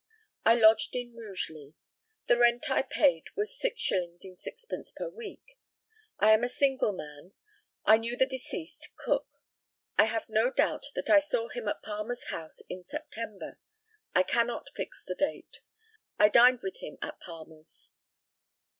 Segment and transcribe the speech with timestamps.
[0.43, 1.75] I lodged in Rugeley.
[2.25, 5.59] The rent I paid was 6_s._ 6_d._ per week.
[6.17, 7.33] I am a single man.
[7.85, 9.27] I knew the deceased Cook.
[9.99, 13.59] I have no doubt that I saw him at Palmer's house in September.
[14.15, 15.61] I cannot fix the date.
[16.17, 17.91] I dined with him at Palmer's.